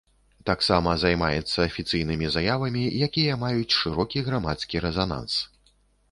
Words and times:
Таксама 0.49 0.93
займаецца 1.01 1.57
афіцыйнымі 1.69 2.29
заявамі, 2.35 2.83
якія 3.07 3.35
маюць 3.43 3.75
шырокі 3.81 4.19
грамадскі 4.31 4.81
рэзананс. 4.87 5.35